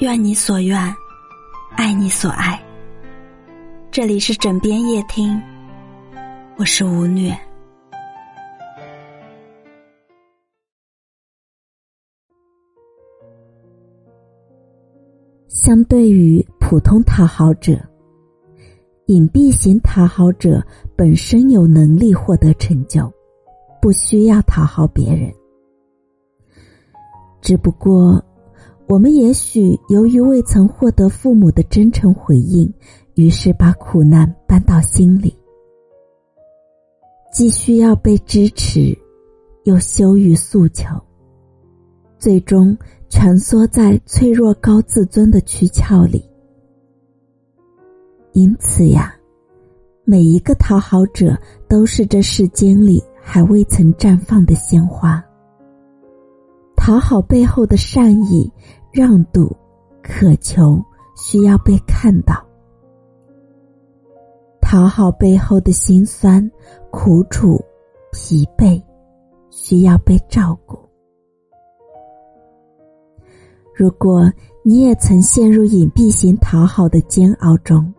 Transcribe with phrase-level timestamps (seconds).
[0.00, 0.78] 愿你所愿，
[1.76, 2.58] 爱你所爱。
[3.90, 5.38] 这里是枕边夜听，
[6.56, 7.38] 我是吴虐。
[15.48, 17.78] 相对于普通讨好者，
[19.04, 23.12] 隐蔽型讨好者本身有能力获得成就，
[23.82, 25.30] 不需要讨好别人。
[27.42, 28.24] 只不过，
[28.90, 32.68] 我们也许由于未曾获得父母的真诚回应，
[33.14, 35.32] 于是把苦难搬到心里，
[37.32, 38.98] 既需要被支持，
[39.62, 40.88] 又羞于诉求，
[42.18, 42.76] 最终。
[43.08, 46.24] 蜷缩在脆弱高自尊的躯壳里，
[48.32, 49.12] 因此呀，
[50.04, 51.36] 每一个讨好者
[51.68, 55.20] 都是这世间里还未曾绽放的鲜花。
[56.76, 58.48] 讨好背后的善意、
[58.92, 59.54] 让渡、
[60.02, 60.82] 渴求，
[61.16, 62.34] 需要被看到；
[64.60, 66.50] 讨好背后的辛酸、
[66.90, 67.62] 苦楚、
[68.10, 68.82] 疲惫，
[69.48, 70.76] 需要被照顾。
[73.74, 74.30] 如果
[74.64, 77.94] 你也曾陷入隐蔽型讨好的煎熬中，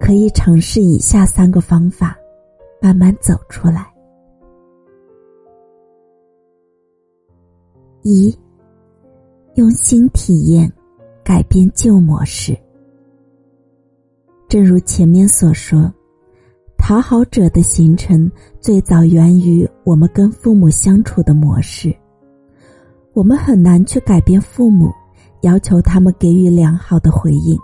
[0.00, 2.16] 可以尝试以下三个方法，
[2.82, 3.86] 慢慢走出来。
[8.02, 8.36] 一，
[9.58, 10.72] 用新体验
[11.24, 12.56] 改变旧模式。
[14.48, 15.92] 正如前面所说，
[16.76, 21.92] 讨好者的形成最早源于我们跟父母相处的模式。
[23.12, 24.92] 我们很难去改变父母，
[25.40, 27.58] 要求他们给予良好的回应。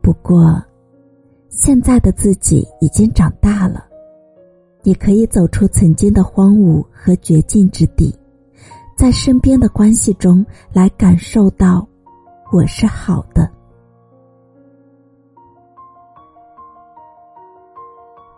[0.00, 0.62] 不过，
[1.48, 3.84] 现在的自己已经长大了，
[4.84, 8.14] 你可以走出曾经的荒芜和绝境之地，
[9.02, 11.84] 在身边的关系中来感受到
[12.52, 13.50] 我是好的。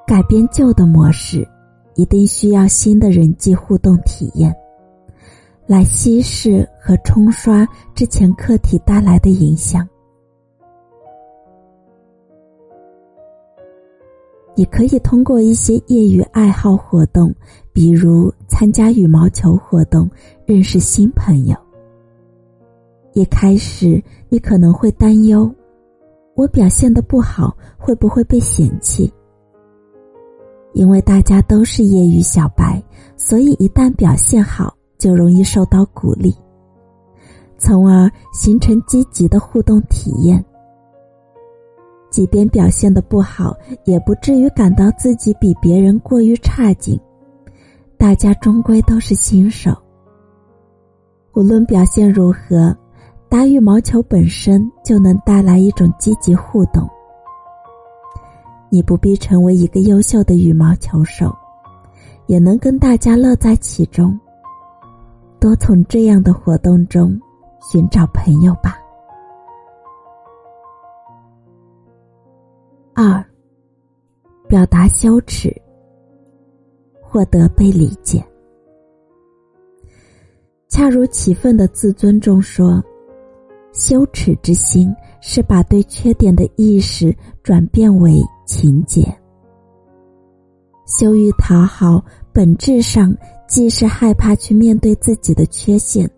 [0.06, 1.46] 改变旧的模式，
[1.96, 4.56] 一定需要新的人际互动体验。
[5.66, 9.86] 来稀释和冲刷之前课题带来的影响。
[14.56, 17.34] 你可以通过一些业余爱好活动，
[17.72, 20.08] 比如参加羽毛球活动，
[20.46, 21.56] 认识新朋友。
[23.12, 25.52] 一开始你可能会担忧，
[26.34, 29.12] 我表现的不好会不会被嫌弃？
[30.72, 32.82] 因为大家都是业余小白，
[33.16, 34.74] 所以一旦表现好。
[34.96, 36.34] 就容易受到鼓励，
[37.58, 40.42] 从而形成积极的互动体验。
[42.08, 46.98] 即便表现的不好，也不至于感到自己比别人过于差劲。
[47.98, 49.76] 大家终归都是新手，
[51.34, 52.76] 无论表现如何，
[53.28, 56.88] 打羽毛球本身就能带来一种积极互动。
[58.70, 61.34] 你不必成为一个优秀的羽毛球手，
[62.26, 64.18] 也能跟大家乐在其中。
[65.40, 67.20] 多从这样的活动中
[67.60, 68.78] 寻找朋友吧。
[72.94, 73.24] 二，
[74.48, 75.52] 表达羞耻，
[77.02, 78.24] 获得被理解。
[80.74, 82.82] 恰如其分的自尊中说
[83.72, 89.06] ：“羞耻之心是把对缺点的意识转变为情节。
[90.84, 96.10] 羞于讨好，本质上。”既是害怕去面对自己的缺陷，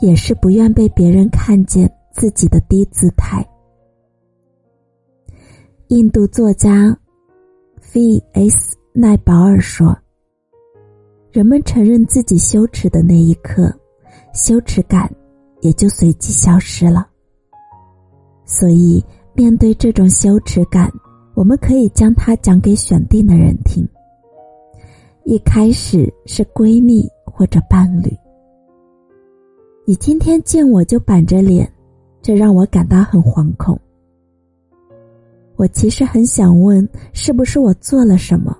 [0.00, 3.46] 也是不愿被别人看见自己的低姿态。
[5.88, 6.96] 印度作家
[7.92, 8.78] V.S.
[8.94, 9.94] 奈保尔说
[11.32, 13.70] ：“人们承认自己羞耻的那一刻，
[14.32, 15.10] 羞耻感
[15.60, 17.06] 也就随即消失了。
[18.44, 19.04] 所以，
[19.34, 20.90] 面对这种羞耻感，
[21.34, 23.86] 我们可以将它讲给选定的人听。”
[25.24, 28.10] 一开始是闺蜜或者伴侣，
[29.84, 31.70] 你今天见我就板着脸，
[32.22, 33.78] 这让我感到很惶恐。
[35.56, 38.56] 我其实很想问，是不是我做了什么？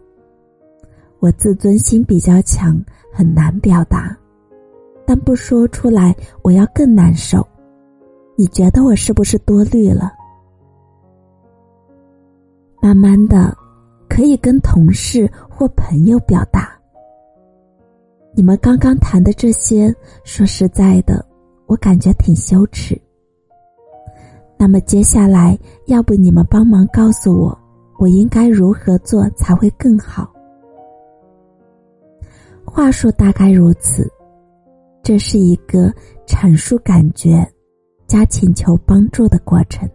[1.18, 2.80] 我自尊心比较强，
[3.10, 4.16] 很难表达，
[5.10, 7.44] 但不说出来，我要更难受。
[8.36, 10.12] 你觉得我是不是多虑了？
[12.80, 13.52] 慢慢的。
[14.08, 16.78] 可以跟同事或朋友表达。
[18.34, 19.92] 你们刚刚谈的这些，
[20.22, 21.26] 说实在的，
[21.66, 23.00] 我感觉挺羞耻。
[24.56, 27.58] 那么接下来，要不你们帮忙告诉我，
[27.98, 30.32] 我应该如何做才会更好？
[32.64, 34.08] 话说大概如此，
[35.02, 35.92] 这是一个
[36.26, 37.46] 阐述感觉，
[38.06, 39.88] 加请求帮助的过程，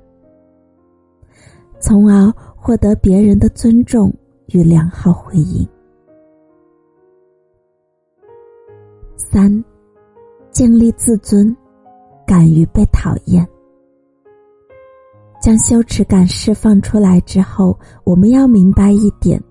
[1.79, 4.13] 从而获得别人的尊重
[4.47, 5.67] 与良好回应。
[9.15, 9.63] 三，
[10.51, 11.55] 建立自尊，
[12.25, 13.47] 敢于被讨厌。
[15.41, 19.41] 将羞耻感释放出来之后，我们要明白一点：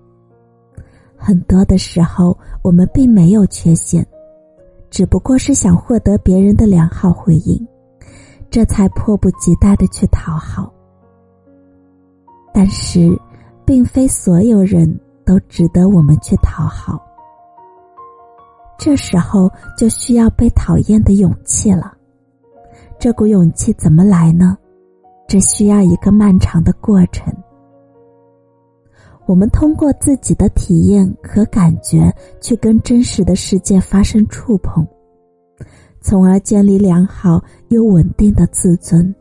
[1.15, 4.05] 很多的时候，我们并没有缺陷，
[4.95, 7.67] 只不过是想获得别人的良好回应，
[8.49, 10.71] 这才迫不及待的去讨好。
[12.53, 13.13] 但是，
[13.65, 14.87] 并非所有人
[15.25, 16.97] 都值得我们去讨好。
[18.77, 21.91] 这时候就需要被讨厌的勇气了。
[22.97, 24.57] 这股勇气怎么来呢？
[25.27, 27.33] 这需要一个漫长的过程。
[29.25, 34.85] 我们通过自己的体验和感觉，去跟真实的世界发生触碰，
[35.99, 39.13] 从而建立良好又稳定的自尊。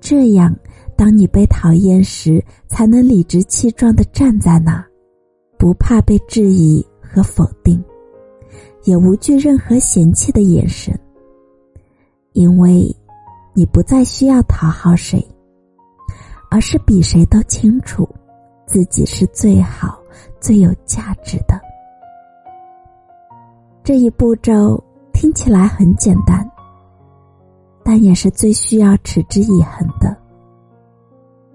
[0.00, 0.54] 这样，
[0.96, 4.84] 当你被讨厌时，才能理直气壮的站在那儿，
[5.58, 7.82] 不怕被质疑和否定，
[8.84, 10.98] 也无惧任何嫌弃的眼神，
[12.32, 12.94] 因为。
[13.52, 15.20] 你不再需要讨好谁，
[16.50, 18.08] 而是比谁都清楚
[18.70, 19.98] 自己是最好、
[20.38, 21.60] 最有价值的。
[23.82, 24.80] 这一步骤
[25.12, 26.48] 听起来很简单，
[27.82, 30.16] 但也是最需要持之以恒的。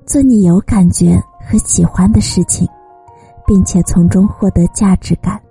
[0.05, 2.67] 做你有感觉和喜欢的事情，
[3.47, 5.41] 并且从中获得价值感，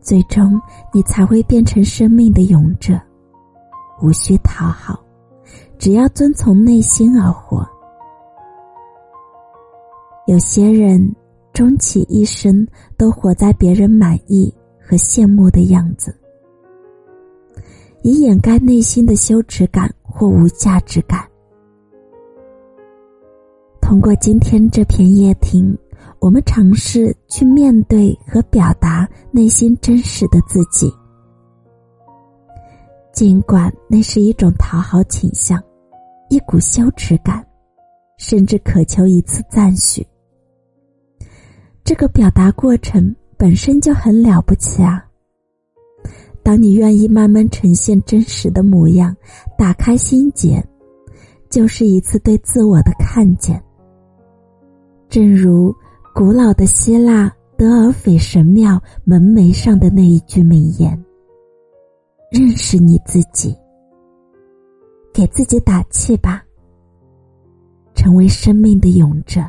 [0.00, 0.58] 最终
[0.90, 2.98] 你才会变成生命的勇者。
[4.00, 4.98] 无需讨好，
[5.78, 7.68] 只要遵从内心而活。
[10.26, 11.14] 有些人
[11.52, 12.66] 终其一生
[12.96, 16.18] 都活在别人满意和羡慕的样子，
[18.02, 21.28] 以掩盖内心的羞耻感或无价值感。
[23.82, 25.76] 通过今天这篇夜听，
[26.20, 30.90] 我们尝试去面对和表达内心真实的自己。
[33.12, 35.62] 尽管那是一种讨好倾向，
[36.30, 37.46] 一股羞耻感，
[38.16, 40.04] 甚至渴求一次赞许。
[41.84, 45.04] 这个表达过程本身就很了不起啊！
[46.42, 49.14] 当你愿意慢慢呈现真实的模样，
[49.58, 50.66] 打开心结，
[51.50, 53.62] 就是一次对自我的看见。
[55.10, 55.74] 正如
[56.14, 60.98] 古老的希腊德尔斐神庙门楣上的那一句名言。
[62.30, 63.54] 认识你自己，
[65.12, 66.42] 给自己打气吧，
[67.94, 69.40] 成为生命的勇者。